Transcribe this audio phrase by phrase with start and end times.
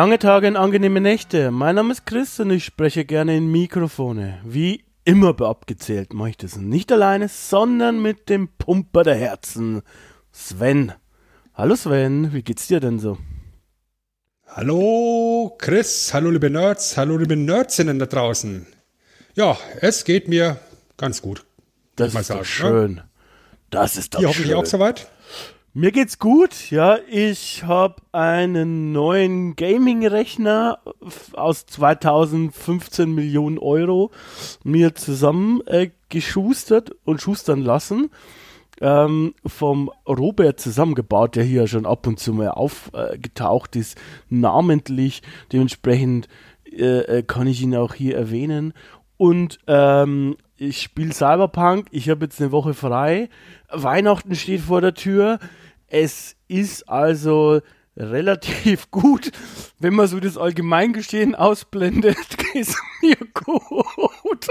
[0.00, 1.50] Lange Tage und angenehme Nächte.
[1.50, 4.40] Mein Name ist Chris und ich spreche gerne in Mikrofone.
[4.46, 9.82] Wie immer abgezählt mache ich das nicht alleine, sondern mit dem Pumper der Herzen,
[10.32, 10.94] Sven.
[11.52, 13.18] Hallo Sven, wie geht's dir denn so?
[14.46, 18.66] Hallo Chris, hallo liebe Nerds, hallo liebe Nerdsinnen da draußen.
[19.34, 20.58] Ja, es geht mir
[20.96, 21.44] ganz gut.
[21.96, 23.00] Das ist sagen, doch schön.
[23.68, 24.30] Das ist doch Ihr schön.
[24.30, 25.10] hoffentlich auch soweit?
[25.72, 26.98] Mir geht's gut, ja.
[27.08, 30.80] Ich habe einen neuen Gaming-Rechner
[31.34, 34.10] aus 2015 Millionen Euro
[34.64, 35.90] mir zusammen äh,
[37.04, 38.10] und schustern lassen.
[38.80, 43.96] Ähm, vom Robert zusammengebaut, der hier schon ab und zu mal aufgetaucht ist,
[44.28, 45.22] namentlich.
[45.52, 46.26] Dementsprechend
[46.64, 48.72] äh, äh, kann ich ihn auch hier erwähnen.
[49.16, 51.86] Und ähm, ich spiele Cyberpunk.
[51.90, 53.30] Ich habe jetzt eine Woche frei.
[53.70, 55.38] Weihnachten steht vor der Tür.
[55.86, 57.62] Es ist also
[57.96, 59.32] relativ gut,
[59.78, 62.16] wenn man so das Allgemeingeschehen ausblendet,
[62.54, 64.46] ist mir gut.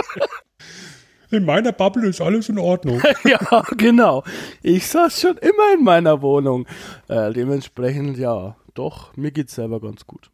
[1.32, 3.02] In meiner Bubble ist alles in Ordnung.
[3.24, 4.24] ja, genau.
[4.64, 6.66] Ich saß schon immer in meiner Wohnung.
[7.08, 10.32] Äh, dementsprechend, ja, doch, mir geht's selber ganz gut.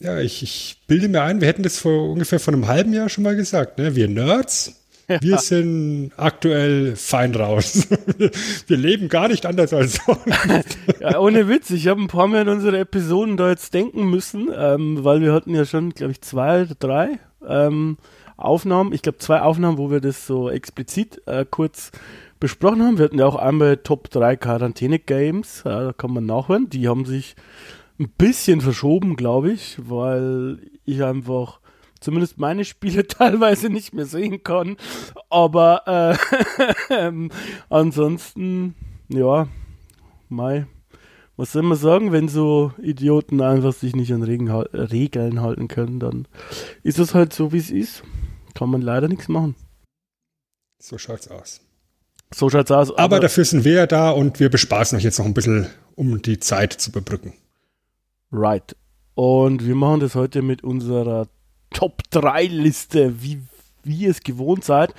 [0.00, 3.10] Ja, ich, ich bilde mir ein, wir hätten das vor ungefähr vor einem halben Jahr
[3.10, 3.78] schon mal gesagt.
[3.78, 3.94] Ne?
[3.94, 5.20] Wir Nerds, ja.
[5.20, 7.86] wir sind aktuell fein raus.
[8.66, 10.78] wir leben gar nicht anders als sonst.
[11.00, 14.48] ja, ohne Witz, ich habe ein paar Mal in unsere Episoden da jetzt denken müssen,
[14.56, 17.98] ähm, weil wir hatten ja schon, glaube ich, zwei oder drei ähm,
[18.38, 18.94] Aufnahmen.
[18.94, 21.90] Ich glaube, zwei Aufnahmen, wo wir das so explizit äh, kurz
[22.40, 22.96] besprochen haben.
[22.96, 26.70] Wir hatten ja auch einmal Top 3 Quarantäne-Games, äh, da kann man nachhören.
[26.70, 27.36] Die haben sich
[28.00, 31.60] ein bisschen verschoben, glaube ich, weil ich einfach
[32.00, 34.76] zumindest meine Spiele teilweise nicht mehr sehen kann.
[35.28, 36.18] Aber
[36.90, 37.28] äh,
[37.68, 38.74] ansonsten,
[39.08, 39.48] ja,
[40.28, 40.66] Mai.
[41.36, 45.98] Was soll man sagen, wenn so Idioten einfach sich nicht an Regen, Regeln halten können,
[45.98, 46.28] dann
[46.82, 48.02] ist es halt so, wie es ist.
[48.54, 49.54] Kann man leider nichts machen.
[50.82, 51.62] So schaut's aus.
[52.32, 52.90] So schaut's aus.
[52.90, 55.66] Aber, aber dafür sind wir ja da und wir bespaßen euch jetzt noch ein bisschen,
[55.94, 57.32] um die Zeit zu überbrücken.
[58.32, 58.76] Right.
[59.14, 61.26] Und wir machen das heute mit unserer
[61.70, 63.42] Top 3 Liste, wie,
[63.82, 64.94] wie ihr es gewohnt seid.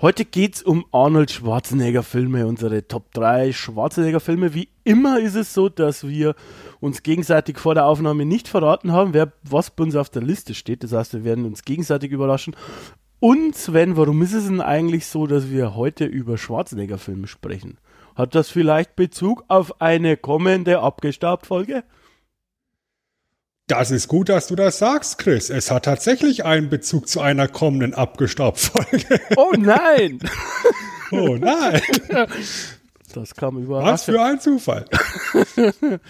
[0.00, 4.54] Heute geht es um Arnold Schwarzenegger Filme, unsere Top 3 Schwarzenegger Filme.
[4.54, 6.34] Wie immer ist es so, dass wir
[6.78, 10.54] uns gegenseitig vor der Aufnahme nicht verraten haben, wer was bei uns auf der Liste
[10.54, 10.84] steht.
[10.84, 12.54] Das heißt, wir werden uns gegenseitig überraschen.
[13.18, 17.78] Und Sven, warum ist es denn eigentlich so, dass wir heute über Schwarzenegger Filme sprechen?
[18.14, 21.82] Hat das vielleicht Bezug auf eine kommende Abgestaubt-Folge?
[23.68, 25.50] Das ist gut, dass du das sagst, Chris.
[25.50, 29.20] Es hat tatsächlich einen Bezug zu einer kommenden Abgestaubt-Folge.
[29.36, 30.18] Oh nein!
[31.12, 31.80] oh nein!
[33.14, 33.92] Das kam überraschend.
[33.94, 34.84] Was für ein Zufall.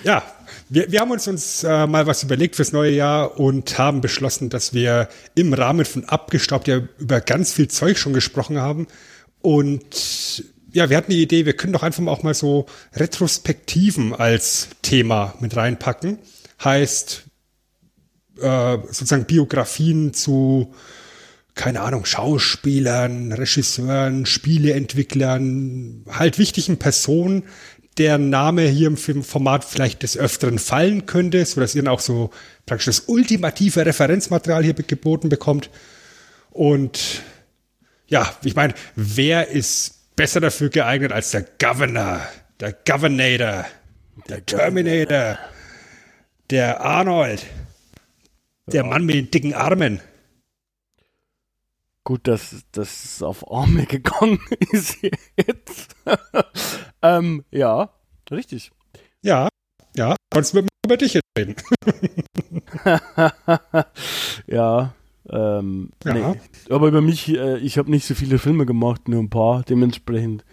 [0.02, 0.24] ja,
[0.68, 4.50] wir, wir haben uns, uns äh, mal was überlegt fürs neue Jahr und haben beschlossen,
[4.50, 8.88] dass wir im Rahmen von Abgestaubt ja über ganz viel Zeug schon gesprochen haben.
[9.42, 14.12] Und ja, wir hatten die Idee, wir können doch einfach mal auch mal so Retrospektiven
[14.12, 16.18] als Thema mit reinpacken.
[16.62, 17.27] Heißt,
[18.40, 20.74] äh, sozusagen Biografien zu,
[21.54, 27.44] keine Ahnung, Schauspielern, Regisseuren, Spieleentwicklern, halt wichtigen Personen,
[27.98, 32.30] deren Name hier im Format vielleicht des Öfteren fallen könnte, sodass ihr dann auch so
[32.64, 35.70] praktisch das ultimative Referenzmaterial hier geboten bekommt.
[36.50, 37.22] Und
[38.06, 42.20] ja, ich meine, wer ist besser dafür geeignet als der Governor,
[42.60, 43.66] der Governator,
[44.28, 45.38] der Terminator,
[46.50, 47.44] der Arnold?
[48.72, 50.00] Der Mann mit den dicken Armen.
[52.04, 54.40] Gut, dass das auf Arme gegangen
[54.72, 55.96] ist jetzt.
[57.02, 57.90] ähm, ja,
[58.30, 58.70] richtig.
[59.22, 59.48] Ja,
[59.96, 61.54] ja, sonst würden wir über dich jetzt reden.
[64.46, 64.94] ja,
[65.30, 66.12] ähm, ja.
[66.12, 66.40] Nee.
[66.68, 70.44] Aber über mich, äh, ich habe nicht so viele Filme gemacht, nur ein paar, dementsprechend.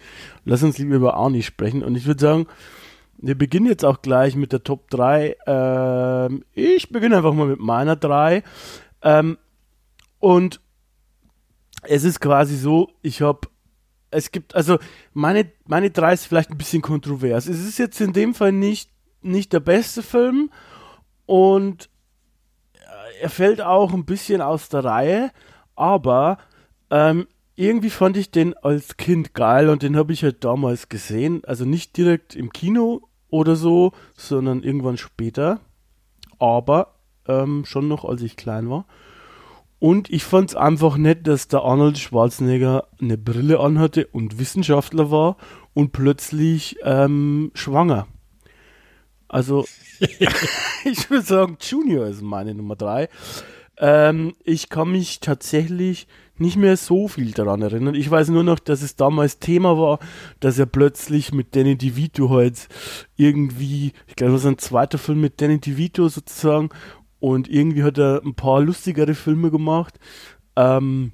[0.45, 1.83] Lass uns lieber über Arnie sprechen.
[1.83, 2.47] Und ich würde sagen,
[3.27, 5.35] wir beginnen jetzt auch gleich mit der Top 3.
[5.47, 8.43] Ähm, ich beginne einfach mal mit meiner 3.
[9.01, 9.37] Ähm,
[10.19, 10.61] und
[11.83, 13.47] es ist quasi so, ich habe
[14.11, 14.77] es gibt, also
[15.13, 17.47] meine, meine drei ist vielleicht ein bisschen kontrovers.
[17.47, 18.89] Es ist jetzt in dem Fall nicht,
[19.21, 20.51] nicht der beste Film
[21.25, 21.89] und
[22.75, 25.31] äh, er fällt auch ein bisschen aus der Reihe,
[25.75, 26.37] aber
[26.89, 31.43] ähm, irgendwie fand ich den als Kind geil und den habe ich halt damals gesehen.
[31.45, 35.59] Also nicht direkt im Kino oder so, sondern irgendwann später.
[36.39, 36.95] Aber
[37.27, 38.85] ähm, schon noch, als ich klein war.
[39.79, 45.11] Und ich fand es einfach nett, dass der Arnold Schwarzenegger eine Brille anhatte und Wissenschaftler
[45.11, 45.37] war
[45.73, 48.07] und plötzlich ähm, schwanger.
[49.27, 49.65] Also,
[49.99, 53.09] ich würde sagen, Junior ist meine Nummer drei.
[53.77, 56.07] Ähm, ich kann mich tatsächlich
[56.37, 57.95] nicht mehr so viel daran erinnern.
[57.95, 59.99] Ich weiß nur noch, dass es damals Thema war,
[60.39, 62.67] dass er plötzlich mit Danny DeVito halt
[63.15, 66.69] irgendwie, ich glaube, das war ein zweiter Film mit Danny DeVito sozusagen,
[67.19, 69.97] und irgendwie hat er ein paar lustigere Filme gemacht.
[70.55, 71.11] Ähm,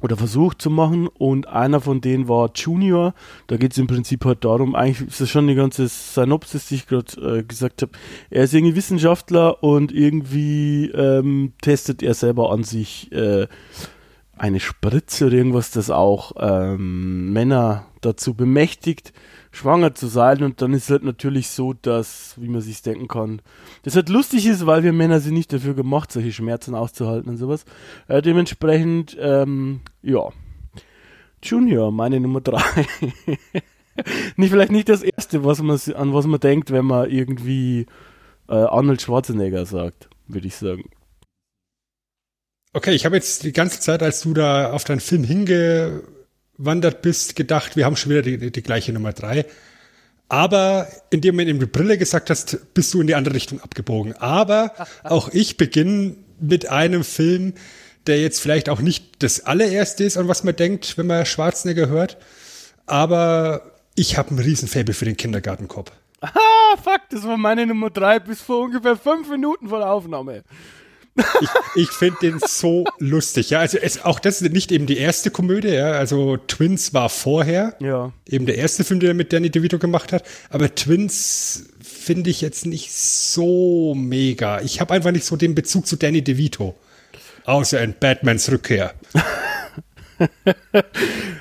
[0.00, 3.14] oder versucht zu machen und einer von denen war Junior.
[3.46, 6.76] Da geht es im Prinzip halt darum, eigentlich ist das schon die ganze Synopsis, die
[6.76, 7.92] ich gerade äh, gesagt habe.
[8.30, 13.46] Er ist irgendwie Wissenschaftler und irgendwie ähm, testet er selber an sich äh,
[14.36, 19.12] eine Spritze oder irgendwas, das auch ähm, Männer dazu bemächtigt,
[19.50, 20.42] schwanger zu sein.
[20.42, 23.42] Und dann ist es halt natürlich so, dass, wie man sich denken kann,
[23.82, 27.36] das halt lustig ist, weil wir Männer sind nicht dafür gemacht, solche Schmerzen auszuhalten und
[27.36, 27.64] sowas.
[28.08, 30.28] Äh, dementsprechend, ähm, ja.
[31.42, 32.60] Junior, meine Nummer drei.
[34.36, 37.86] nicht vielleicht nicht das erste, was man an was man denkt, wenn man irgendwie
[38.48, 40.90] äh, Arnold Schwarzenegger sagt, würde ich sagen.
[42.72, 46.02] Okay, ich habe jetzt die ganze Zeit, als du da auf deinen Film hinge
[46.60, 49.46] gewandert bist, gedacht, wir haben schon wieder die, die gleiche Nummer drei.
[50.28, 54.14] Aber indem du in die Brille gesagt hast, bist du in die andere Richtung abgebogen.
[54.16, 54.72] Aber
[55.02, 57.54] auch ich beginne mit einem Film,
[58.06, 61.88] der jetzt vielleicht auch nicht das allererste ist, an was man denkt, wenn man Schwarzenegger
[61.88, 62.18] hört.
[62.86, 65.90] Aber ich habe einen riesen Faible für den Kindergartenkopf.
[66.20, 70.44] Ah, fuck, das war meine Nummer drei bis vor ungefähr fünf Minuten vor der Aufnahme.
[71.40, 71.48] Ich,
[71.82, 73.50] ich finde den so lustig.
[73.50, 75.68] Ja, also es, auch das ist nicht eben die erste Komödie.
[75.68, 77.74] Ja, also Twins war vorher.
[77.80, 78.12] Ja.
[78.28, 80.24] Eben der erste Film, den er mit Danny DeVito gemacht hat.
[80.50, 84.60] Aber Twins finde ich jetzt nicht so mega.
[84.60, 86.74] Ich habe einfach nicht so den Bezug zu Danny DeVito.
[87.44, 88.94] Außer in Batmans Rückkehr.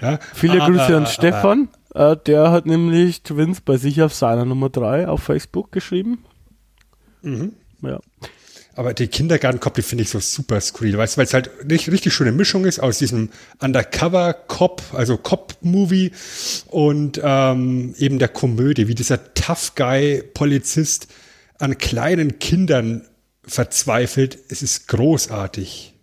[0.02, 0.20] ja.
[0.34, 1.70] Viele ah, Grüße an ah, Stefan.
[1.94, 6.24] Ah, der hat nämlich Twins bei sich auf seiner Nummer 3 auf Facebook geschrieben.
[7.22, 7.54] Mhm.
[7.82, 8.00] Ja.
[8.80, 11.92] Aber die Kindergartencop, die finde ich so super skurril, weißt du, weil es halt nicht
[11.92, 13.28] richtig schöne Mischung ist aus diesem
[13.60, 16.14] Undercover-Cop, also Cop-Movie
[16.68, 21.10] und ähm, eben der Komödie, wie dieser Tough Guy-Polizist
[21.58, 23.06] an kleinen Kindern
[23.44, 24.40] verzweifelt.
[24.48, 25.94] Es ist großartig.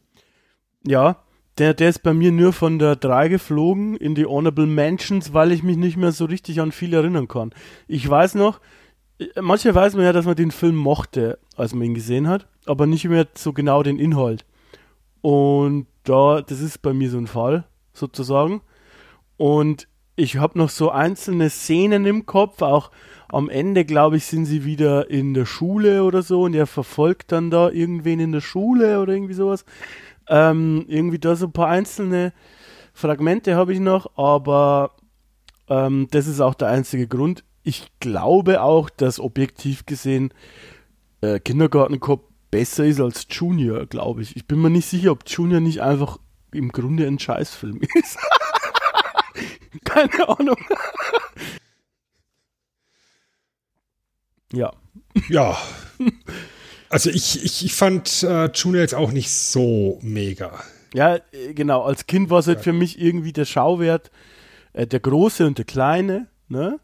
[0.87, 1.25] Ja,
[1.57, 5.53] der, der ist bei mir nur von der 3 geflogen in die Honorable Mentions, weil
[5.53, 7.55] ich mich nicht mehr so richtig an viel erinnern kann.
[7.89, 8.61] Ich weiß noch,
[9.41, 12.87] manchmal weiß man ja, dass man den Film mochte, als man ihn gesehen hat, aber
[12.87, 14.45] nicht mehr so genau den Inhalt.
[15.23, 18.61] Und da, das ist bei mir so ein Fall, sozusagen.
[19.37, 22.91] Und ich habe noch so einzelne Szenen im Kopf, auch
[23.29, 27.33] am Ende, glaube ich, sind sie wieder in der Schule oder so und er verfolgt
[27.33, 29.65] dann da irgendwen in der Schule oder irgendwie sowas.
[30.29, 32.33] Ähm, irgendwie da so ein paar einzelne
[32.93, 34.93] Fragmente habe ich noch, aber
[35.69, 40.33] ähm, das ist auch der einzige Grund ich glaube auch, dass objektiv gesehen
[41.21, 44.37] äh, Kindergartencop besser ist als Junior, glaube ich.
[44.37, 46.19] Ich bin mir nicht sicher, ob Junior nicht einfach
[46.53, 48.19] im Grunde ein Scheißfilm ist.
[49.85, 50.57] Keine Ahnung.
[54.53, 54.73] ja.
[55.29, 55.59] Ja.
[56.89, 60.63] Also ich, ich, ich fand äh, Junior jetzt auch nicht so mega.
[60.95, 61.83] Ja, äh, genau.
[61.83, 64.13] Als Kind war es halt für mich irgendwie der Schauwert,
[64.73, 66.79] äh, der Große und der Kleine, ne?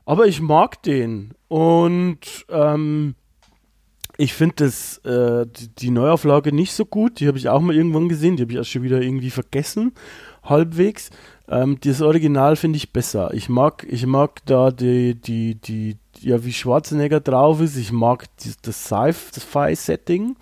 [0.05, 1.35] Aber ich mag den.
[1.49, 3.15] Und ähm,
[4.17, 7.21] ich finde äh, die, die, Neuauflage nicht so gut.
[7.21, 8.37] Die habe ich auch mal irgendwann gesehen.
[8.37, 9.93] Die habe ich erst schon wieder irgendwie vergessen.
[10.49, 11.11] Halbwegs.
[11.49, 13.33] Ähm, das Original finde ich besser.
[13.35, 17.77] Ich mag, ich mag da die, die, die, ja, wie Schwarzenegger drauf ist.
[17.77, 20.37] Ich mag die, das Sci-Fi-Setting.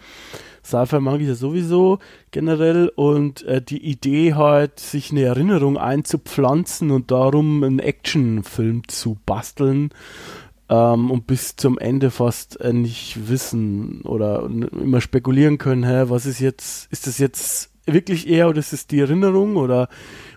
[0.64, 1.98] Sci-Fi mag ich ja sowieso
[2.30, 9.18] generell und äh, die Idee halt, sich eine Erinnerung einzupflanzen und darum einen Actionfilm zu
[9.26, 9.90] basteln
[10.70, 16.24] ähm, und bis zum Ende fast äh, nicht wissen oder immer spekulieren können, hä, was
[16.24, 19.88] ist jetzt, ist das jetzt wirklich er oder ist es die Erinnerung oder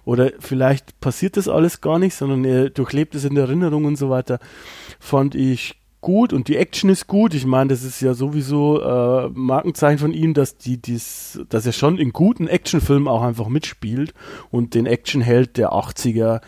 [0.06, 3.98] oder vielleicht passiert das alles gar nicht, sondern er durchlebt es in der Erinnerung und
[3.98, 4.39] so weiter,
[5.00, 7.34] fand ich gut und die Action ist gut.
[7.34, 11.74] Ich meine, das ist ja sowieso äh, Markenzeichen von ihm, dass die dies, dass er
[11.74, 14.13] schon in guten Actionfilmen auch einfach mitspielt
[14.51, 16.42] und den Actionheld der 80er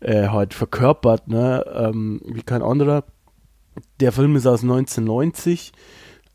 [0.00, 3.04] äh, halt verkörpert, ne, ähm, wie kein anderer.
[4.00, 5.72] Der Film ist aus 1990.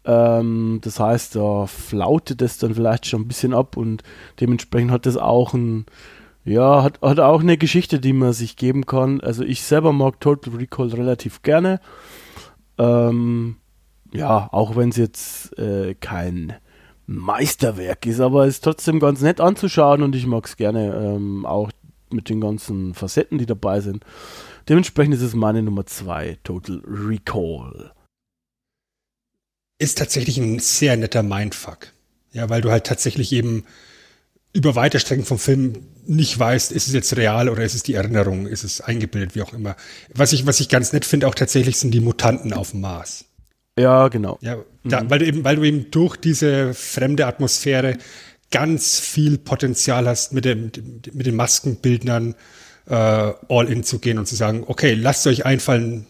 [0.08, 4.02] Ähm, das heißt, da flautet es dann vielleicht schon ein bisschen ab und
[4.40, 5.86] dementsprechend hat das auch ein
[6.48, 9.20] ja, hat, hat auch eine Geschichte, die man sich geben kann.
[9.20, 11.82] Also ich selber mag Total Recall relativ gerne.
[12.78, 13.58] Ähm,
[14.14, 16.54] ja, auch wenn es jetzt äh, kein
[17.06, 21.46] Meisterwerk ist, aber es ist trotzdem ganz nett anzuschauen und ich mag es gerne ähm,
[21.46, 21.70] auch
[22.12, 24.06] mit den ganzen Facetten, die dabei sind.
[24.70, 27.92] Dementsprechend ist es meine Nummer zwei, Total Recall.
[29.80, 31.94] Ist tatsächlich ein sehr netter Mindfuck.
[32.32, 33.66] Ja, weil du halt tatsächlich eben
[34.54, 35.74] über weite Strecken vom Film
[36.06, 39.42] nicht weißt, ist es jetzt real oder ist es die Erinnerung, ist es eingebildet, wie
[39.42, 39.76] auch immer.
[40.14, 43.26] Was ich, was ich ganz nett finde, auch tatsächlich sind die Mutanten auf dem Mars.
[43.78, 44.40] Ja, genau.
[44.42, 45.10] Ja, da, mhm.
[45.10, 47.98] weil, du eben, weil du eben durch diese fremde Atmosphäre
[48.50, 50.72] ganz viel Potenzial hast, mit, dem,
[51.14, 52.36] mit den Maskenbildnern
[52.88, 56.08] äh, all in zu gehen und zu sagen, okay, lasst euch einfallen,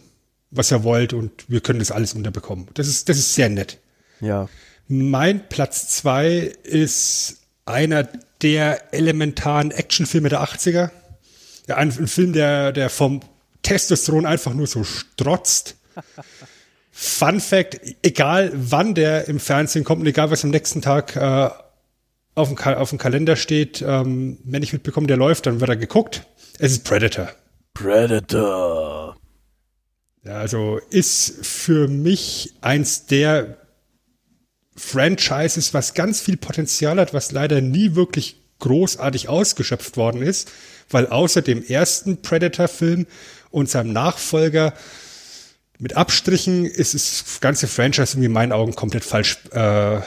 [0.51, 2.67] was ihr wollt und wir können das alles unterbekommen.
[2.73, 3.79] Das ist, das ist sehr nett.
[4.21, 4.47] Ja.
[4.87, 8.07] Mein Platz zwei ist einer
[8.41, 10.91] der elementaren Actionfilme der 80er.
[11.67, 13.21] Ja, ein, ein Film, der, der vom
[13.61, 15.75] Testosteron einfach nur so strotzt.
[16.91, 21.49] Fun Fact, egal wann der im Fernsehen kommt und egal was am nächsten Tag äh,
[22.33, 25.75] auf, dem auf dem Kalender steht, ähm, wenn ich mitbekomme, der läuft, dann wird er
[25.75, 26.23] geguckt.
[26.57, 27.29] Es ist Predator.
[27.73, 29.06] Predator.
[30.29, 33.57] Also ist für mich eins der
[34.75, 40.51] Franchises, was ganz viel Potenzial hat, was leider nie wirklich großartig ausgeschöpft worden ist,
[40.89, 43.07] weil außer dem ersten Predator-Film
[43.49, 44.73] und seinem Nachfolger
[45.79, 49.99] mit Abstrichen ist das ganze Franchise in meinen Augen komplett falsch äh,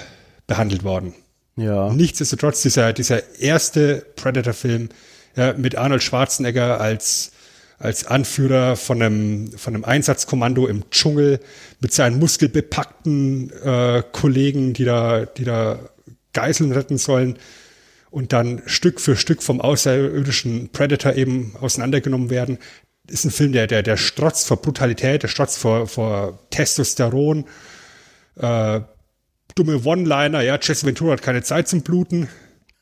[0.46, 1.14] behandelt worden.
[1.56, 1.92] Ja.
[1.92, 4.88] Nichtsdestotrotz, dieser, dieser erste Predator-Film
[5.36, 7.32] ja, mit Arnold Schwarzenegger als
[7.80, 11.40] als Anführer von einem, von einem Einsatzkommando im Dschungel
[11.80, 15.78] mit seinen muskelbepackten äh, Kollegen, die da, die da
[16.34, 17.38] Geiseln retten sollen
[18.10, 22.58] und dann Stück für Stück vom außerirdischen Predator eben auseinandergenommen werden.
[23.08, 27.46] Ist ein Film, der, der, der strotzt vor Brutalität, der strotzt vor, vor Testosteron,
[28.36, 28.80] äh,
[29.54, 32.28] dumme One-Liner, ja, Jesse Ventura hat keine Zeit zum Bluten.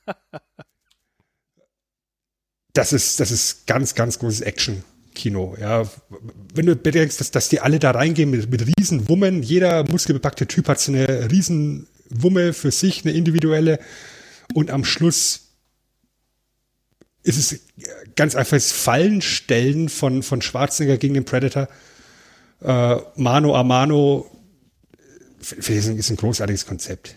[2.78, 5.56] das ist, das ist ganz, ganz großes Action-Kino.
[5.60, 5.90] Ja,
[6.54, 10.46] wenn du bedenkst, dass, dass die alle da reingehen mit, mit riesen Wummen, jeder muskelbepackte
[10.46, 13.80] Typ hat so eine riesen Wumme für sich, eine individuelle,
[14.54, 15.48] und am Schluss
[17.24, 17.60] ist es
[18.14, 21.68] ganz einfach das Fallenstellen von, von Schwarzenegger gegen den Predator.
[22.62, 24.30] Äh, Mano a Mano,
[25.40, 27.16] ist ein großartiges Konzept.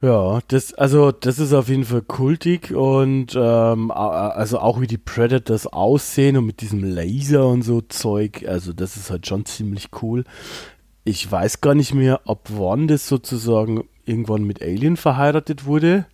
[0.00, 4.96] Ja, das, also das ist auf jeden Fall kultig und ähm, also auch wie die
[4.96, 9.88] Predators aussehen und mit diesem Laser und so Zeug, also das ist halt schon ziemlich
[10.00, 10.22] cool.
[11.02, 12.48] Ich weiß gar nicht mehr, ob
[12.86, 16.06] das sozusagen irgendwann mit Alien verheiratet wurde.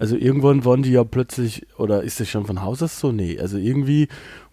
[0.00, 3.12] Also irgendwann waren die ja plötzlich, oder ist das schon von Haus aus so?
[3.12, 4.08] Nee, also irgendwie,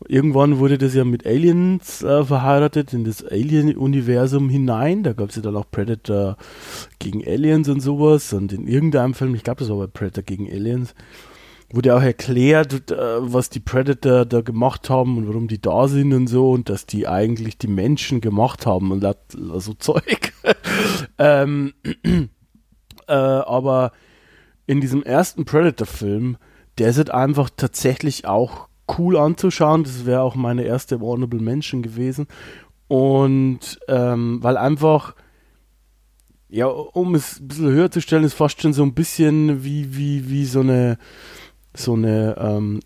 [0.06, 5.04] irgendwann wurde das ja mit Aliens äh, verheiratet, in das Alien-Universum hinein.
[5.04, 6.36] Da gab es ja dann auch Predator
[7.00, 8.34] gegen Aliens und sowas.
[8.34, 10.94] Und in irgendeinem Film, ich glaube, das war bei Predator gegen Aliens,
[11.72, 16.12] wurde auch erklärt, äh, was die Predator da gemacht haben und warum die da sind
[16.12, 20.34] und so und dass die eigentlich die Menschen gemacht haben und so Zeug.
[21.18, 21.72] ähm,
[23.08, 23.94] äh, aber
[24.68, 26.38] in diesem ersten Predator-Film,
[26.78, 29.84] der ist halt einfach tatsächlich auch cool anzuschauen.
[29.84, 32.28] Das wäre auch meine erste Honorable Mention gewesen.
[32.88, 35.16] Und ähm, weil einfach,
[36.50, 39.96] ja, um es ein bisschen höher zu stellen, ist fast schon so ein bisschen wie,
[39.96, 40.98] wie, wie so eine,
[41.74, 42.80] so eine, ähm,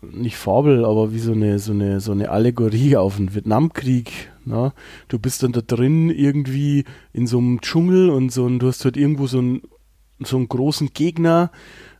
[0.00, 4.30] nicht Fabel, aber wie so eine, so eine, so eine Allegorie auf den Vietnamkrieg.
[4.44, 4.72] Ne?
[5.08, 8.84] Du bist dann da drin irgendwie in so einem Dschungel und so und du hast
[8.84, 9.62] halt irgendwo so einen,
[10.26, 11.50] so einen großen Gegner,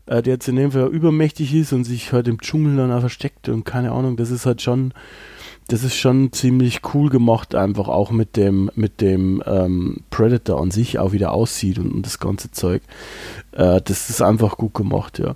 [0.07, 3.01] äh, der jetzt in dem Fall übermächtig ist und sich halt im Dschungel dann auch
[3.01, 4.93] versteckt und keine Ahnung, das ist halt schon,
[5.69, 10.71] das ist schon ziemlich cool gemacht, einfach auch mit dem, mit dem ähm, Predator an
[10.71, 12.83] sich auch wieder aussieht und, und das ganze Zeug.
[13.53, 15.35] Äh, das ist einfach gut gemacht, ja.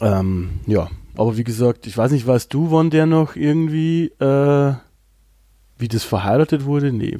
[0.00, 4.74] Ähm, ja, aber wie gesagt, ich weiß nicht, weißt du, wann der noch irgendwie, äh,
[5.78, 6.92] wie das verheiratet wurde?
[6.92, 7.18] Nee.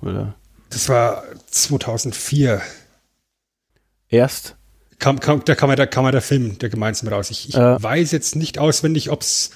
[0.00, 0.34] Oder?
[0.70, 2.60] Das war 2004.
[4.08, 4.56] Erst?
[4.98, 7.30] Kam, kam, da, kam der, da kam der Film der gemeinsam raus.
[7.30, 9.50] Ich, ich äh, weiß jetzt nicht auswendig, ob es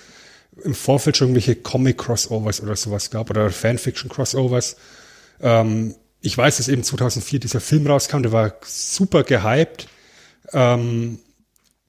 [0.63, 4.77] im Vorfeld schon irgendwelche Comic-Crossovers oder sowas gab oder Fanfiction-Crossovers.
[5.41, 9.89] Ähm, ich weiß, dass eben 2004 dieser Film rauskam, der war super gehypt.
[10.53, 11.19] Ähm,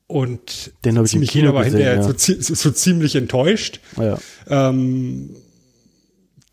[0.07, 2.03] und Den habe ich im Kino war hinterher ja.
[2.03, 3.79] so, so, so, ziemlich enttäuscht.
[3.97, 4.17] Ja.
[4.47, 5.35] Ähm,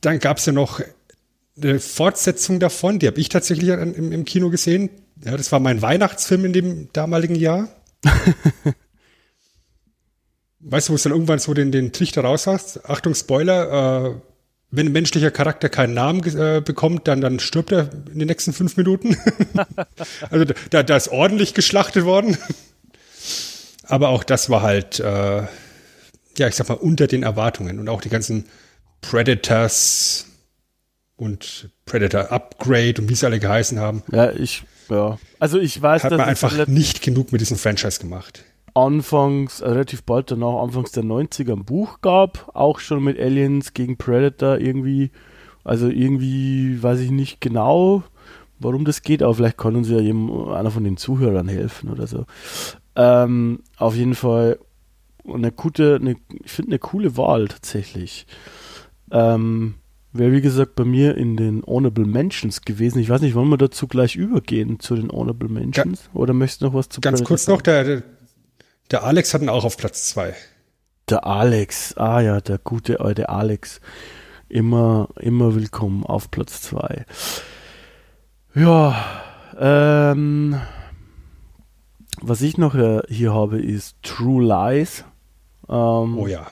[0.01, 0.81] dann gab es ja noch
[1.61, 4.89] eine Fortsetzung davon, die habe ich tatsächlich im, im, Kino gesehen.
[5.25, 7.69] Ja, das war mein Weihnachtsfilm in dem damaligen Jahr.
[10.61, 12.89] weißt du, wo es dann irgendwann so den, den Trichter raus hast?
[12.89, 14.15] Achtung, Spoiler, äh,
[14.71, 18.53] wenn ein menschlicher Charakter keinen Namen äh, bekommt, dann, dann stirbt er in den nächsten
[18.53, 19.17] fünf Minuten.
[20.31, 22.37] also da, da ist ordentlich geschlachtet worden.
[23.83, 25.43] Aber auch das war halt, äh,
[26.39, 27.81] ja, ich sag mal, unter den Erwartungen.
[27.81, 28.45] Und auch die ganzen
[29.01, 30.27] Predators
[31.17, 34.05] und Predator Upgrade und wie sie alle geheißen haben.
[34.13, 35.19] Ja, ich, ja.
[35.39, 38.45] Also ich weiß, hat man einfach nicht genug mit diesem Franchise gemacht.
[38.75, 43.75] Anfangs, äh, relativ bald danach, anfangs der 90er ein Buch gab, auch schon mit Aliens
[43.75, 45.11] gegen Predator irgendwie.
[45.65, 48.03] Also irgendwie weiß ich nicht genau,
[48.59, 52.07] warum das geht, aber vielleicht kann uns ja jemand, einer von den Zuhörern helfen oder
[52.07, 52.27] so.
[52.97, 54.59] Ähm, auf jeden Fall
[55.27, 58.27] eine gute, eine, ich finde eine coole Wahl tatsächlich.
[59.11, 59.75] Ähm,
[60.13, 62.99] Wäre wie gesagt bei mir in den Honorable Mentions gewesen.
[62.99, 66.11] Ich weiß nicht, wollen wir dazu gleich übergehen zu den Honorable Mentions?
[66.13, 66.21] Ja.
[66.21, 68.03] Oder möchtest du noch was zu Ganz kurz noch, der,
[68.91, 70.35] der, Alex hat ihn auch auf Platz 2.
[71.09, 73.81] Der Alex, ah ja, der gute alte Alex.
[74.49, 77.05] Immer, immer willkommen auf Platz 2.
[78.57, 78.97] Ja,
[79.57, 80.61] ähm,
[82.21, 85.05] was ich noch äh, hier habe, ist True Lies.
[85.69, 86.49] Ähm, oh ja.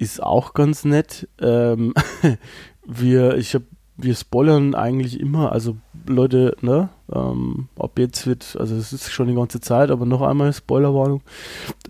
[0.00, 1.28] Ist auch ganz nett.
[1.42, 1.92] Ähm,
[2.86, 3.62] wir, ich hab,
[3.98, 9.28] wir spoilern eigentlich immer, also Leute, ne, ähm, ab jetzt wird, also es ist schon
[9.28, 11.20] die ganze Zeit, aber noch einmal Spoilerwarnung.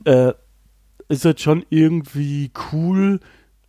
[0.03, 0.33] Äh,
[1.09, 3.21] ist halt schon irgendwie cool,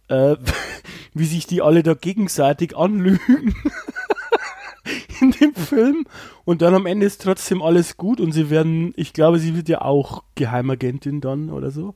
[0.08, 0.38] äh,
[1.13, 3.54] wie sich die alle da gegenseitig anlügen.
[5.21, 6.08] in dem Film
[6.45, 9.69] und dann am Ende ist trotzdem alles gut und sie werden, ich glaube, sie wird
[9.69, 11.93] ja auch Geheimagentin dann oder so.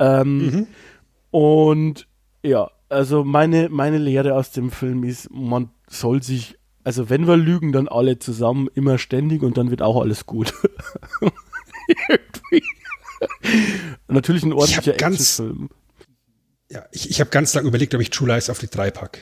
[0.00, 0.66] Ähm, mhm.
[1.36, 2.08] Und
[2.42, 7.36] ja, also meine, meine Lehre aus dem Film ist, man soll sich, also wenn wir
[7.36, 10.54] lügen, dann alle zusammen, immer ständig und dann wird auch alles gut.
[14.08, 15.68] Natürlich ein ordentlicher Actionfilm.
[16.70, 19.20] Ja, ich, ich habe ganz lange überlegt, ob ich True Lies auf die 3 pack.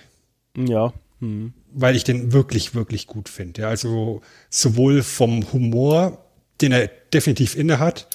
[0.57, 0.93] Ja.
[1.19, 3.63] Hm weil ich den wirklich, wirklich gut finde.
[3.63, 6.25] Ja, also sowohl vom Humor,
[6.61, 8.07] den er definitiv inne hat,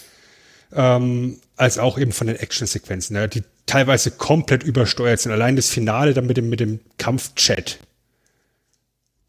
[0.71, 5.31] ähm, als auch eben von den Actionsequenzen, ja, die teilweise komplett übersteuert sind.
[5.31, 7.79] Allein das Finale dann mit dem, mit dem Kampfchat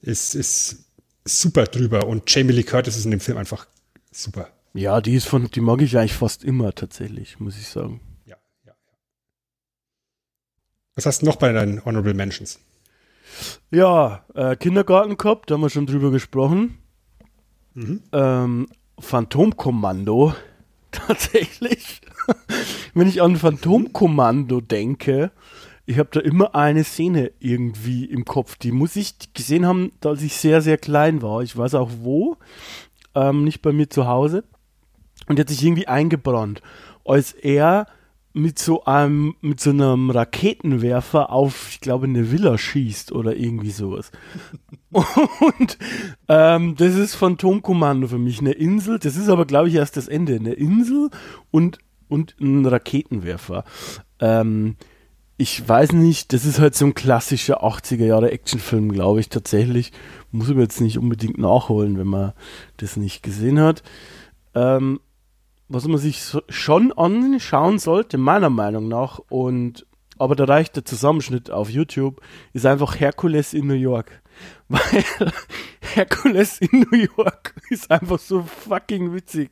[0.01, 0.85] ist, ist
[1.25, 3.67] super drüber und Jamie Lee Curtis ist in dem Film einfach
[4.11, 4.49] super.
[4.73, 8.01] Ja, die ist von, die mag ich eigentlich fast immer tatsächlich, muss ich sagen.
[8.25, 8.73] Ja, ja.
[10.95, 12.61] Was hast du noch bei deinen Honorable Mentions?
[13.71, 16.79] Ja, äh, Kindergarten Cop, da haben wir schon drüber gesprochen.
[17.75, 18.03] Mhm.
[18.13, 20.35] Ähm, Phantomkommando,
[21.07, 22.01] tatsächlich.
[22.95, 25.31] Wenn ich an Phantomkommando denke,
[25.87, 28.57] ich habe da immer eine Szene irgendwie im Kopf.
[28.57, 31.43] Die muss ich gesehen haben, als ich sehr, sehr klein war.
[31.43, 32.37] Ich weiß auch wo.
[33.15, 34.45] Ähm, nicht bei mir zu Hause.
[35.27, 36.63] Und der hat sich irgendwie eingebrannt,
[37.05, 37.87] als er
[38.33, 43.71] mit so einem, mit so einem Raketenwerfer auf, ich glaube, eine Villa schießt oder irgendwie
[43.71, 44.13] sowas.
[44.93, 45.79] Und
[46.29, 48.99] ähm, das ist Phantomkommando für mich, eine Insel.
[48.99, 50.37] Das ist aber, glaube ich, erst das Ende.
[50.37, 51.11] Eine Insel
[51.51, 53.65] und, und ein Raketenwerfer.
[54.21, 54.77] Ähm,
[55.37, 59.91] ich weiß nicht, das ist halt so ein klassischer 80er Jahre Actionfilm, glaube ich, tatsächlich.
[60.31, 62.33] Muss man jetzt nicht unbedingt nachholen, wenn man
[62.77, 63.83] das nicht gesehen hat.
[64.55, 65.01] Ähm,
[65.71, 69.87] was man sich schon anschauen sollte, meiner Meinung nach, und
[70.19, 72.21] aber da reicht der Zusammenschnitt auf YouTube,
[72.53, 74.21] ist einfach Herkules in New York.
[74.69, 75.05] Weil
[75.81, 79.51] Herkules in New York ist einfach so fucking witzig,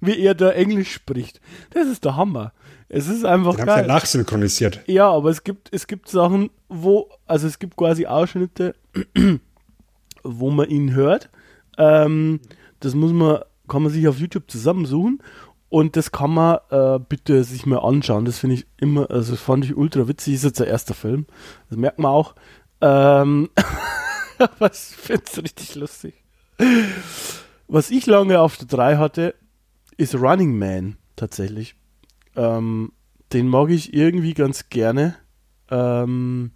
[0.00, 1.40] wie er da Englisch spricht.
[1.70, 2.52] Das ist der Hammer.
[2.88, 3.76] Es ist einfach Den geil.
[3.76, 4.80] haben sie ja nachsynchronisiert.
[4.86, 8.74] Ja, aber es gibt, es gibt Sachen, wo, also es gibt quasi Ausschnitte,
[10.22, 11.28] wo man ihn hört.
[11.76, 12.40] Ähm,
[12.80, 15.22] das muss man, kann man sich auf YouTube zusammensuchen
[15.70, 18.24] und das kann man äh, bitte sich mal anschauen.
[18.24, 20.34] Das finde ich immer, also fand ich ultra witzig.
[20.34, 21.26] Ist jetzt der erste Film.
[21.68, 22.34] Das merkt man auch.
[22.80, 23.48] Ähm,
[24.38, 26.14] aber ich finde es richtig lustig.
[27.68, 29.36] Was ich lange auf der 3 hatte,
[29.96, 31.76] ist Running Man tatsächlich.
[32.34, 32.90] Ähm,
[33.32, 35.14] den mag ich irgendwie ganz gerne.
[35.70, 36.50] Ähm,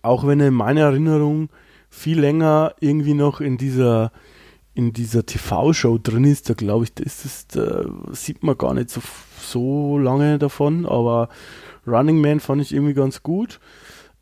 [0.00, 1.50] auch wenn er in meiner Erinnerung
[1.90, 4.12] viel länger irgendwie noch in dieser
[4.74, 8.90] in dieser TV-Show drin ist, da glaube ich, das ist, da sieht man gar nicht
[8.90, 9.00] so,
[9.40, 11.28] so lange davon, aber
[11.86, 13.60] Running Man fand ich irgendwie ganz gut.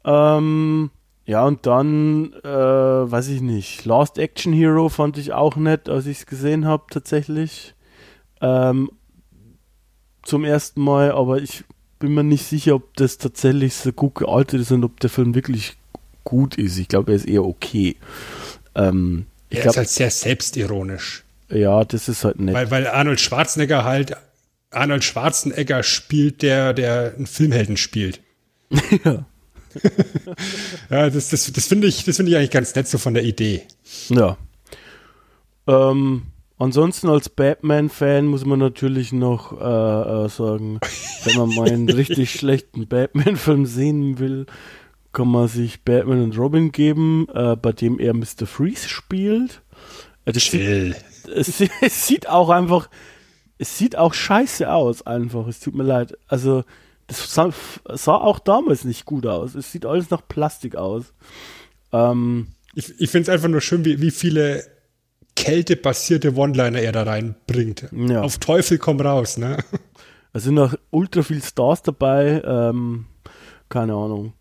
[0.04, 0.90] Ähm,
[1.26, 6.06] ja, und dann, äh, weiß ich nicht, Last Action Hero fand ich auch nett, als
[6.06, 7.74] ich es gesehen habe, tatsächlich.
[8.40, 8.90] Ähm,
[10.22, 11.64] zum ersten Mal, aber ich
[11.98, 15.34] bin mir nicht sicher, ob das tatsächlich so gut gealtert ist und ob der Film
[15.34, 15.76] wirklich
[16.24, 16.78] gut ist.
[16.78, 17.96] Ich glaube, er ist eher okay.
[18.74, 21.24] Ähm, ich Er glaub, ist halt sehr selbstironisch.
[21.50, 22.54] ja, das ist halt nett.
[22.54, 24.16] Weil, weil Arnold Schwarzenegger halt,
[24.70, 28.20] Arnold Schwarzenegger spielt, der, der einen Filmhelden spielt.
[29.04, 29.26] ja.
[30.90, 33.22] Ja, das, das, das finde ich, das finde ich eigentlich ganz nett so von der
[33.22, 33.62] Idee.
[34.08, 34.36] ja.
[35.68, 36.22] Ähm,
[36.58, 40.80] ansonsten als Batman-Fan muss man natürlich noch äh, äh, sagen,
[41.24, 44.46] wenn man mal einen richtig schlechten Batman-Film sehen will,
[45.12, 48.46] kann man sich Batman und Robin geben, äh, bei dem er Mr.
[48.46, 49.62] Freeze spielt.
[50.24, 50.96] Äh, das sieht, Chill.
[51.34, 52.88] es, es sieht auch einfach,
[53.58, 55.46] es sieht auch scheiße aus, einfach.
[55.46, 56.16] Es tut mir leid.
[56.28, 56.64] Also,
[57.06, 57.50] das sah,
[57.92, 59.54] sah auch damals nicht gut aus.
[59.54, 61.12] Es sieht alles nach Plastik aus.
[61.92, 64.64] Ähm, Ich, ich finde es einfach nur schön, wie, wie viele
[65.34, 67.86] kältebasierte One-Liner er da reinbringt.
[67.92, 68.22] Ja.
[68.22, 69.58] Auf Teufel komm raus, ne?
[70.32, 72.40] Es sind noch ultra viel Stars dabei.
[72.44, 73.06] Ähm,
[73.68, 74.34] keine Ahnung.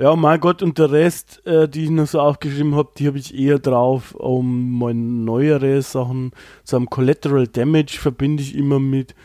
[0.00, 3.18] Ja, mein Gott, und der Rest, äh, die ich noch so aufgeschrieben habe, die habe
[3.18, 6.30] ich eher drauf, um mal neuere Sachen.
[6.62, 9.16] So am Collateral Damage verbinde ich immer mit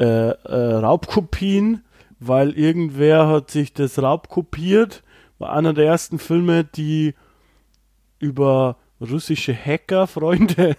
[0.00, 1.84] äh, äh, Raubkopien,
[2.18, 5.04] weil irgendwer hat sich das raubkopiert.
[5.38, 7.14] War einer der ersten Filme, die
[8.18, 10.76] über russische Hacker-Freunde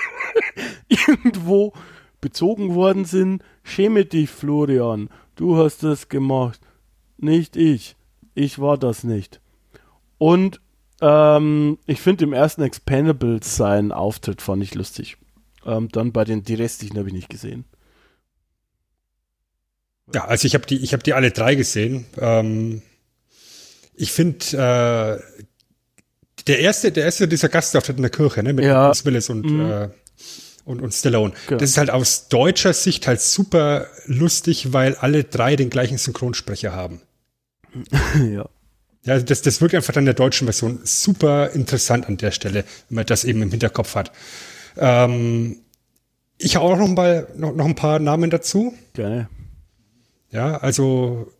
[0.88, 1.74] irgendwo
[2.22, 3.44] bezogen worden sind.
[3.64, 5.10] Schäme dich, Florian.
[5.36, 6.58] Du hast das gemacht.
[7.18, 7.96] Nicht ich.
[8.34, 9.40] Ich war das nicht.
[10.18, 10.60] Und
[11.00, 15.16] ähm, ich finde im ersten Expendables seinen Auftritt fand ich lustig.
[15.66, 17.64] Ähm, dann bei den die restlichen habe ich nicht gesehen.
[20.14, 22.04] Ja, also ich habe die, ich habe die alle drei gesehen.
[22.18, 22.82] Ähm,
[23.94, 25.44] ich finde, äh,
[26.46, 28.92] der erste, der erste dieser Gastauftritt in der Kirche, ne, mit Ja.
[29.04, 29.60] Willis und, Mhm.
[29.60, 29.88] äh,
[30.64, 31.32] und, und Stallone.
[31.46, 31.58] Genau.
[31.58, 36.72] Das ist halt aus deutscher Sicht halt super lustig, weil alle drei den gleichen Synchronsprecher
[36.72, 37.00] haben.
[38.34, 38.48] ja.
[39.04, 42.64] Ja, also das, das wirkt einfach dann der deutschen Version super interessant an der Stelle,
[42.88, 44.12] wenn man das eben im Hinterkopf hat.
[44.78, 45.58] Ähm,
[46.38, 48.74] ich habe auch noch, mal, noch, noch ein paar Namen dazu.
[48.94, 49.28] Gerne.
[50.30, 51.30] Ja, also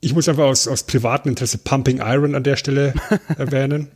[0.00, 2.92] ich muss einfach aus, aus privatem Interesse Pumping Iron an der Stelle
[3.38, 3.92] erwähnen.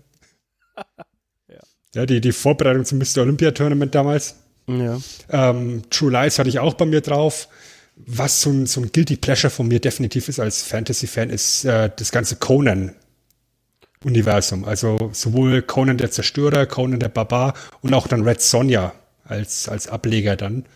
[1.94, 2.06] ja.
[2.06, 3.22] die, die Vorbereitung zum Mr.
[3.22, 4.36] Olympia Tournament damals.
[4.68, 4.98] Ja.
[5.30, 7.48] Ähm, True Lies hatte ich auch bei mir drauf.
[7.96, 11.90] Was so ein, so ein Guilty Pleasure von mir definitiv ist als Fantasy-Fan, ist äh,
[11.96, 14.66] das ganze Conan-Universum.
[14.66, 18.92] Also sowohl Conan der Zerstörer, Conan der Barbar und auch dann Red Sonja
[19.24, 20.66] als, als Ableger dann.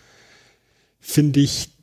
[0.98, 1.74] Finde ich,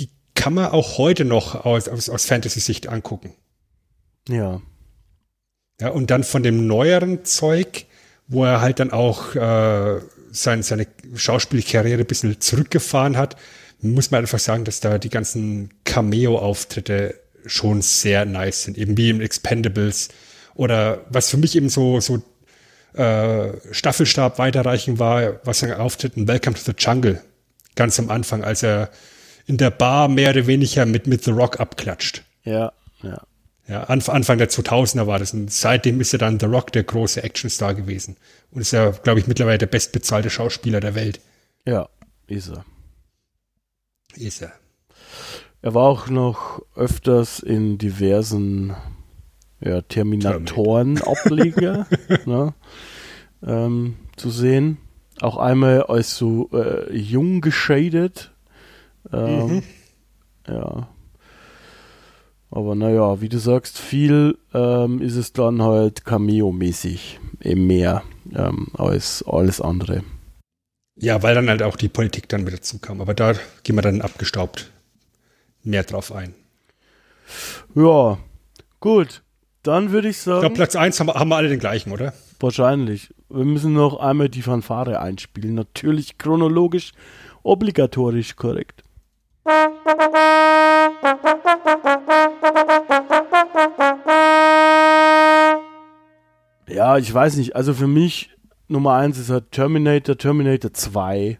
[0.00, 3.32] die kann man auch heute noch aus, aus, aus Fantasy-Sicht angucken.
[4.28, 4.60] Ja.
[5.80, 7.86] Ja, und dann von dem neueren Zeug,
[8.28, 13.36] wo er halt dann auch äh, sein, seine Schauspielkarriere ein bisschen zurückgefahren hat,
[13.82, 17.14] muss man einfach sagen, dass da die ganzen Cameo-Auftritte
[17.44, 20.08] schon sehr nice sind, eben wie im Expendables.
[20.54, 22.22] Oder was für mich eben so, so
[22.94, 27.20] äh, Staffelstab weiterreichen war, was sein Auftritt in Welcome to the Jungle
[27.74, 28.90] ganz am Anfang, als er
[29.46, 32.22] in der Bar mehr oder weniger mit, mit The Rock abklatscht.
[32.44, 33.22] Ja, ja.
[33.68, 35.32] Ja, Anfang der 2000er war das.
[35.32, 38.16] Und seitdem ist er dann The Rock der große Actionstar gewesen.
[38.50, 41.20] Und ist ja, glaube ich, mittlerweile der bestbezahlte Schauspieler der Welt.
[41.64, 41.88] Ja,
[42.26, 42.64] ist er.
[44.16, 44.52] Ist er.
[45.62, 48.74] Er war auch noch öfters in diversen
[49.60, 51.86] ja, Terminatoren-Ableger
[52.26, 52.52] ne,
[53.46, 54.78] ähm, zu sehen.
[55.20, 58.32] Auch einmal als so äh, jung geschadet.
[59.12, 59.62] Ähm, mhm.
[60.48, 60.88] Ja.
[62.50, 68.02] Aber naja, wie du sagst, viel ähm, ist es dann halt Cameo-mäßig eben mehr
[68.34, 70.02] ähm, als alles andere.
[71.02, 73.00] Ja, weil dann halt auch die Politik dann mit dazu kam.
[73.00, 73.32] Aber da
[73.64, 74.70] gehen wir dann abgestaubt
[75.64, 76.32] mehr drauf ein.
[77.74, 78.18] Ja,
[78.78, 79.22] gut.
[79.64, 80.36] Dann würde ich sagen.
[80.36, 82.12] Ich glaube, Platz 1 haben, haben wir alle den gleichen, oder?
[82.38, 83.12] Wahrscheinlich.
[83.28, 85.56] Wir müssen noch einmal die Fanfare einspielen.
[85.56, 86.92] Natürlich chronologisch,
[87.42, 88.84] obligatorisch korrekt.
[96.68, 97.56] Ja, ich weiß nicht.
[97.56, 98.30] Also für mich
[98.72, 101.38] Nummer 1 ist halt Terminator, Terminator 2,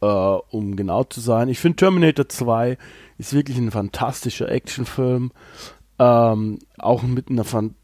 [0.00, 1.48] äh, um genau zu sein.
[1.48, 2.76] Ich finde Terminator 2
[3.18, 5.32] ist wirklich ein fantastischer Actionfilm.
[5.98, 7.74] Ähm, auch mit einer Fan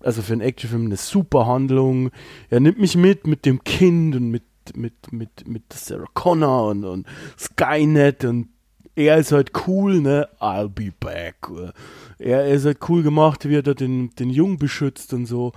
[0.00, 2.10] also für einen Actionfilm eine super Handlung.
[2.50, 6.84] Er nimmt mich mit mit dem Kind und mit mit mit mit Sarah Connor und,
[6.84, 7.06] und
[7.36, 8.48] Skynet und
[8.98, 10.28] er ist halt cool, ne?
[10.40, 11.48] I'll be back.
[12.18, 15.52] Er ist halt cool gemacht, wie er da den, den Jungen beschützt und so.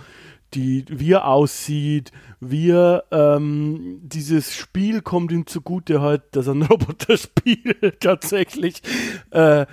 [0.54, 2.12] Die, wie er aussieht,
[2.42, 8.82] wie er, ähm, dieses Spiel kommt ihm zugute halt, dass er ein Roboter spielt, tatsächlich.
[9.30, 9.66] Äh,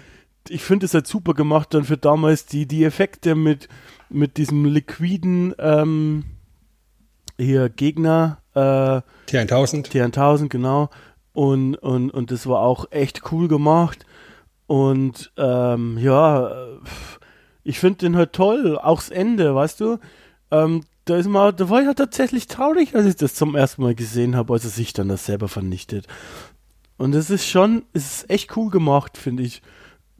[0.49, 3.69] ich finde es halt super gemacht dann für damals die, die Effekte mit,
[4.09, 6.25] mit diesem liquiden ähm,
[7.37, 8.39] hier Gegner.
[8.55, 9.91] Äh, T1000.
[9.91, 10.91] T1000, genau.
[11.33, 14.07] Und, und, und das war auch echt cool gemacht.
[14.67, 16.69] Und ähm, ja,
[17.65, 18.79] ich finde den halt toll.
[18.79, 19.99] Auch das Ende, weißt du?
[20.51, 23.83] Ähm, da ist mal, da war ich halt tatsächlich traurig, als ich das zum ersten
[23.83, 26.07] Mal gesehen habe, als er sich dann das selber vernichtet.
[26.97, 29.63] Und es ist schon, es ist echt cool gemacht, finde ich.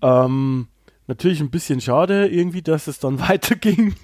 [0.01, 0.69] Ähm,
[1.07, 3.95] natürlich ein bisschen schade irgendwie, dass es dann weiterging,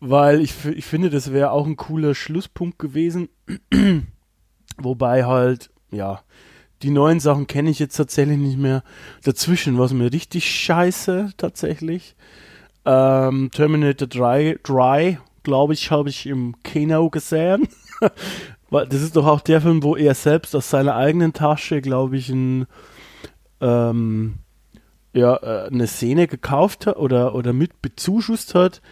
[0.00, 3.28] weil ich, ich finde, das wäre auch ein cooler Schlusspunkt gewesen.
[4.78, 6.22] Wobei halt, ja,
[6.82, 8.84] die neuen Sachen kenne ich jetzt tatsächlich nicht mehr.
[9.24, 12.14] Dazwischen war es mir richtig scheiße, tatsächlich.
[12.90, 17.68] Ähm, Terminator 3, Dry, glaube ich, habe ich im Kino gesehen.
[18.70, 22.28] Das ist doch auch der Film, wo er selbst aus seiner eigenen Tasche, glaube ich,
[22.28, 22.66] ein
[23.62, 24.40] ähm,
[25.14, 28.82] ja, äh, eine Szene gekauft hat oder, oder mit bezuschusst hat,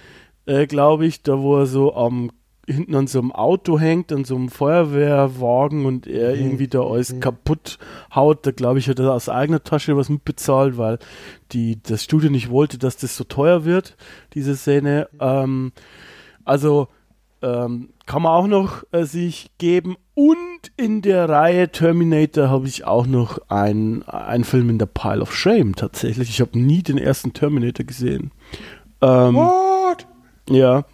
[0.46, 2.30] äh, glaube ich, da wo er so am
[2.66, 6.42] hinten an so einem Auto hängt, an so einem Feuerwehrwagen und er mhm.
[6.42, 7.20] irgendwie da alles mhm.
[7.20, 7.78] kaputt
[8.14, 10.98] haut, da glaube ich, hat er aus eigener Tasche was mitbezahlt, weil
[11.52, 13.96] die, das Studio nicht wollte, dass das so teuer wird,
[14.34, 15.08] diese Szene.
[15.20, 15.72] Ähm,
[16.44, 16.88] also
[17.42, 19.96] ähm, kann man auch noch äh, sich geben.
[20.14, 20.36] Und
[20.76, 24.04] in der Reihe Terminator habe ich auch noch einen
[24.44, 26.30] Film in der Pile of Shame tatsächlich.
[26.30, 28.32] Ich habe nie den ersten Terminator gesehen.
[29.02, 30.06] Ähm, What?
[30.48, 30.84] Ja.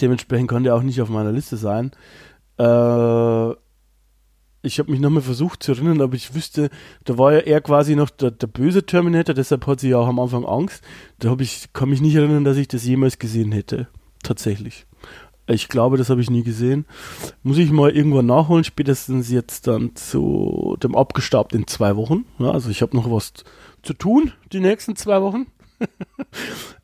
[0.00, 1.92] Dementsprechend konnte er auch nicht auf meiner Liste sein.
[2.58, 3.52] Äh,
[4.62, 6.70] ich habe mich nochmal versucht zu erinnern, aber ich wüsste,
[7.04, 10.08] da war ja er quasi noch der, der böse Terminator, deshalb hat sie ja auch
[10.08, 10.82] am Anfang Angst.
[11.18, 13.88] Da ich, kann mich nicht erinnern, dass ich das jemals gesehen hätte.
[14.22, 14.86] Tatsächlich.
[15.46, 16.84] Ich glaube, das habe ich nie gesehen.
[17.42, 22.26] Muss ich mal irgendwann nachholen, spätestens jetzt dann zu dem Abgestaubt in zwei Wochen.
[22.38, 23.32] Ja, also ich habe noch was
[23.82, 25.46] zu tun, die nächsten zwei Wochen.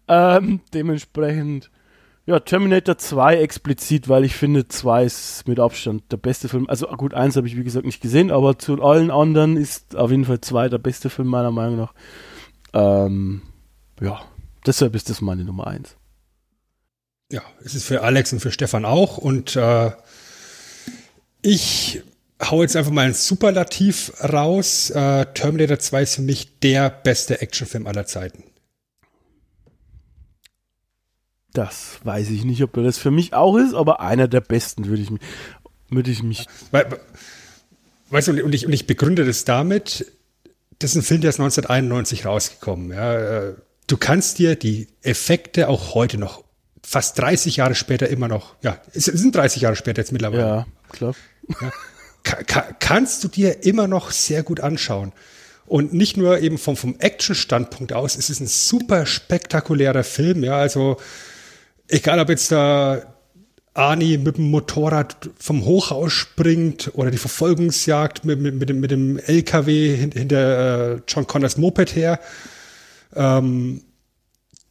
[0.09, 1.71] ähm, dementsprechend,
[2.27, 6.69] ja, Terminator 2 explizit, weil ich finde, 2 ist mit Abstand der beste Film.
[6.69, 10.11] Also gut, eins habe ich wie gesagt nicht gesehen, aber zu allen anderen ist auf
[10.11, 11.95] jeden Fall 2 der beste Film meiner Meinung nach.
[12.73, 13.43] Ähm,
[14.01, 14.23] ja,
[14.67, 15.97] deshalb ist das meine Nummer 1
[17.35, 19.19] ja, es ist für Alex und für Stefan auch.
[19.19, 19.91] Und äh,
[21.43, 22.03] ich
[22.41, 24.91] hau jetzt einfach mal ein Superlativ raus.
[24.91, 28.45] Äh, Terminator 2 ist für mich der beste Actionfilm aller Zeiten.
[31.55, 35.03] Das weiß ich nicht, ob das für mich auch ist, aber einer der besten würde
[35.03, 35.11] ich,
[35.89, 36.47] würde ich mich.
[38.11, 40.13] weißt du, und ich, und ich begründe das damit,
[40.81, 42.91] das ist ein Film, der ist 1991 rausgekommen.
[42.91, 43.15] Ja.
[43.15, 43.55] Äh,
[43.87, 46.43] du kannst dir die Effekte auch heute noch
[46.83, 50.43] fast 30 Jahre später immer noch, ja, es sind 30 Jahre später jetzt mittlerweile.
[50.43, 51.15] Ja, klar.
[51.61, 51.71] Ja,
[52.25, 55.13] ka kannst du dir immer noch sehr gut anschauen.
[55.67, 60.57] Und nicht nur eben vom, vom Action-Standpunkt aus, es ist ein super spektakulärer Film, ja,
[60.57, 60.99] also
[61.89, 63.15] egal ob jetzt da
[63.75, 68.91] Arnie mit dem Motorrad vom Hochhaus springt oder die Verfolgungsjagd mit, mit, mit, dem, mit
[68.93, 72.21] dem LKW hinter äh, John Connors Moped her.
[73.17, 73.83] Ähm,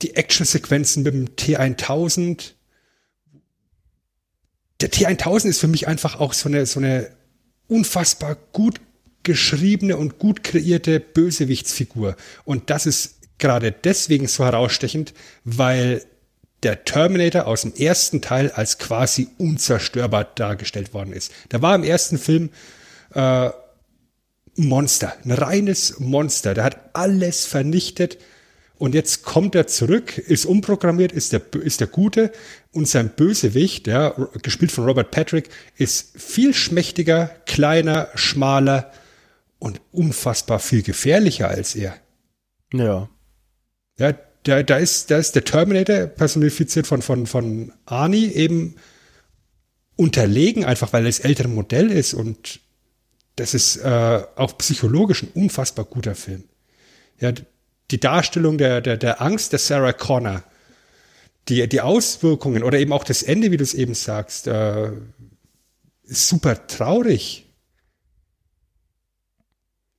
[0.02, 2.54] die Actionsequenzen mit dem T1000.
[4.80, 7.10] Der T1000 ist für mich einfach auch so eine, so eine
[7.68, 8.80] unfassbar gut
[9.24, 12.16] geschriebene und gut kreierte Bösewichtsfigur.
[12.46, 16.06] Und das ist gerade deswegen so herausstechend, weil
[16.64, 21.32] der Terminator aus dem ersten Teil als quasi unzerstörbar dargestellt worden ist.
[21.50, 22.50] Da war im ersten Film
[23.14, 23.50] äh,
[24.56, 26.54] Monster, ein reines Monster.
[26.54, 28.18] Der hat alles vernichtet.
[28.78, 32.32] Und jetzt kommt er zurück, ist umprogrammiert, ist der, ist der Gute.
[32.72, 34.10] Und sein Bösewicht, ja,
[34.42, 38.92] gespielt von Robert Patrick, ist viel schmächtiger, kleiner, schmaler
[39.60, 41.96] und unfassbar viel gefährlicher als er.
[42.74, 43.10] Ja.
[43.98, 48.76] Ja, da, da, ist, da ist der Terminator personifiziert von, von, von Arnie eben
[49.96, 52.60] unterlegen, einfach weil er das ältere Modell ist und
[53.36, 56.44] das ist äh, auch psychologisch ein unfassbar guter Film.
[57.20, 57.32] Ja,
[57.90, 60.44] die Darstellung der, der, der Angst der Sarah Connor,
[61.48, 64.92] die, die Auswirkungen oder eben auch das Ende, wie du es eben sagst, äh,
[66.04, 67.46] ist super traurig.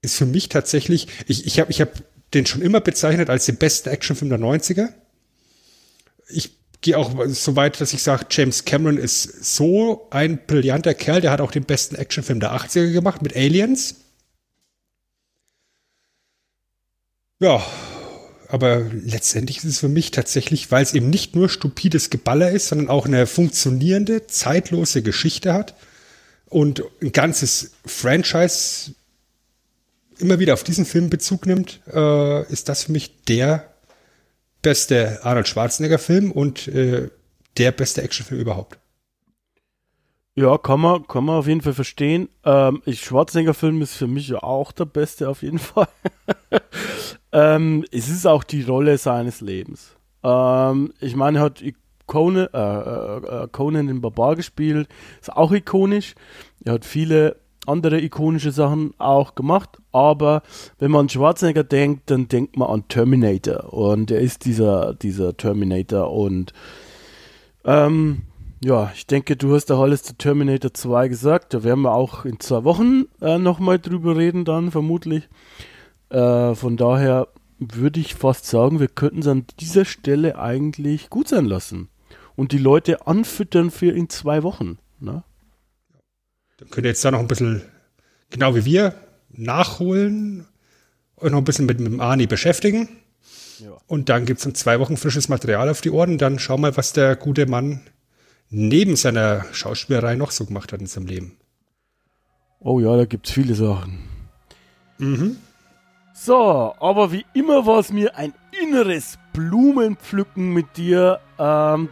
[0.01, 1.91] Ist für mich tatsächlich, ich, ich habe ich hab
[2.33, 4.89] den schon immer bezeichnet als den besten Actionfilm der 90er.
[6.29, 11.21] Ich gehe auch so weit, dass ich sage, James Cameron ist so ein brillanter Kerl,
[11.21, 13.97] der hat auch den besten Actionfilm der 80er gemacht mit Aliens.
[17.41, 17.65] Ja,
[18.49, 22.69] aber letztendlich ist es für mich tatsächlich, weil es eben nicht nur stupides Geballer ist,
[22.69, 25.75] sondern auch eine funktionierende, zeitlose Geschichte hat
[26.47, 28.93] und ein ganzes Franchise
[30.19, 33.73] immer wieder auf diesen Film Bezug nimmt, äh, ist das für mich der
[34.63, 37.11] beste Arnold Schwarzenegger-Film und äh,
[37.59, 38.79] der beste Actionfilm überhaupt.
[40.37, 42.29] Ja, kann man, kann man auf jeden Fall verstehen.
[42.45, 45.89] Ähm, Schwarzenegger-Film ist für mich ja auch der beste auf jeden Fall.
[47.31, 49.95] ähm, es ist auch die Rolle seines Lebens.
[50.25, 51.63] Ähm, ich meine, er hat
[52.07, 54.89] Conan, äh, äh, äh, Conan den Barbar gespielt,
[55.21, 56.15] ist auch ikonisch.
[56.65, 57.37] Er hat viele
[57.69, 60.43] andere ikonische Sachen auch gemacht, aber
[60.79, 65.37] wenn man an Schwarzenegger denkt, dann denkt man an Terminator und er ist dieser, dieser
[65.37, 66.53] Terminator und
[67.65, 68.23] ähm,
[68.65, 72.25] ja, ich denke, du hast auch alles zu Terminator 2 gesagt, da werden wir auch
[72.25, 75.29] in zwei Wochen äh, nochmal drüber reden dann vermutlich.
[76.09, 81.29] Äh, von daher würde ich fast sagen, wir könnten es an dieser Stelle eigentlich gut
[81.29, 81.89] sein lassen
[82.37, 84.79] und die Leute anfüttern für in zwei Wochen.
[85.01, 85.25] Ne?
[86.59, 87.63] Dann könnt ihr jetzt da noch ein bisschen,
[88.31, 88.95] genau wie wir,
[89.31, 90.47] nachholen
[91.17, 92.89] und noch ein bisschen mit, mit dem Ani beschäftigen.
[93.59, 93.71] Ja.
[93.87, 96.19] Und dann gibt es in zwei Wochen frisches Material auf die Ohren.
[96.19, 97.81] Dann schau mal, was der gute Mann
[98.51, 101.37] neben seiner Schauspielerei noch so gemacht hat in seinem Leben.
[102.61, 103.99] Oh ja, da gibt es viele Sachen.
[104.99, 105.37] Mhm.
[106.15, 111.21] So, aber wie immer war es mir ein inneres Blumenpflücken mit dir.
[111.39, 111.89] Ähm,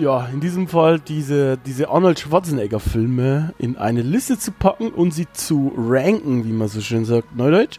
[0.00, 5.26] ja, in diesem Fall diese, diese Arnold Schwarzenegger-Filme in eine Liste zu packen und sie
[5.32, 7.78] zu ranken, wie man so schön sagt, Neudeutsch.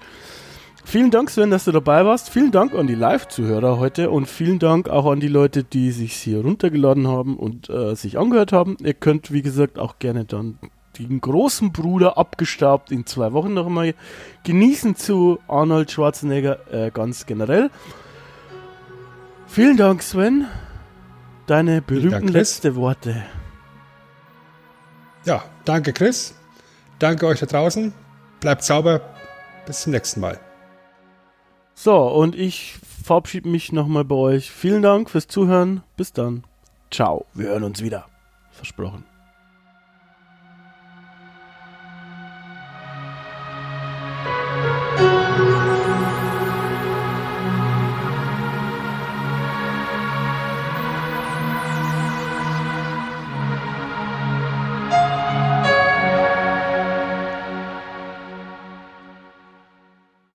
[0.83, 2.29] Vielen Dank, Sven, dass du dabei warst.
[2.29, 6.13] Vielen Dank an die Live-Zuhörer heute und vielen Dank auch an die Leute, die sich
[6.13, 8.77] hier runtergeladen haben und äh, sich angehört haben.
[8.79, 10.59] Ihr könnt, wie gesagt, auch gerne dann
[10.99, 13.95] den großen Bruder abgestaubt in zwei Wochen noch einmal
[14.43, 17.71] genießen zu Arnold Schwarzenegger äh, ganz generell.
[19.47, 20.45] Vielen Dank, Sven.
[21.47, 23.23] Deine berühmten Dank, letzte Worte.
[25.25, 26.35] Ja, danke Chris.
[26.99, 27.93] Danke euch da draußen.
[28.39, 29.01] Bleibt sauber.
[29.65, 30.39] Bis zum nächsten Mal.
[31.73, 34.51] So, und ich verabschiede mich nochmal bei euch.
[34.51, 35.83] Vielen Dank fürs Zuhören.
[35.97, 36.43] Bis dann.
[36.91, 37.25] Ciao.
[37.33, 38.05] Wir hören uns wieder.
[38.51, 39.03] Versprochen.